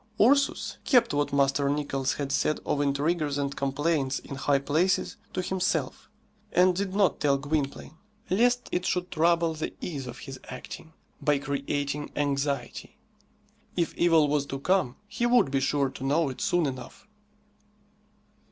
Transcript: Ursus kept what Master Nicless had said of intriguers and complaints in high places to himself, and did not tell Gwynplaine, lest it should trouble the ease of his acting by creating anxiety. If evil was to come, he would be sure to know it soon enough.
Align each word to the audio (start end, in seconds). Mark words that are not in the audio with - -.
Ursus 0.19 0.79
kept 0.83 1.13
what 1.13 1.31
Master 1.31 1.69
Nicless 1.69 2.15
had 2.15 2.31
said 2.31 2.59
of 2.65 2.81
intriguers 2.81 3.37
and 3.37 3.55
complaints 3.55 4.17
in 4.17 4.33
high 4.33 4.57
places 4.57 5.15
to 5.31 5.43
himself, 5.43 6.09
and 6.51 6.75
did 6.75 6.95
not 6.95 7.19
tell 7.19 7.37
Gwynplaine, 7.37 7.97
lest 8.27 8.67
it 8.71 8.83
should 8.83 9.11
trouble 9.11 9.53
the 9.53 9.75
ease 9.79 10.07
of 10.07 10.17
his 10.17 10.39
acting 10.45 10.93
by 11.21 11.37
creating 11.37 12.11
anxiety. 12.15 12.97
If 13.77 13.93
evil 13.93 14.27
was 14.27 14.47
to 14.47 14.57
come, 14.57 14.95
he 15.07 15.27
would 15.27 15.51
be 15.51 15.59
sure 15.59 15.89
to 15.91 16.03
know 16.03 16.29
it 16.29 16.41
soon 16.41 16.65
enough. 16.65 17.05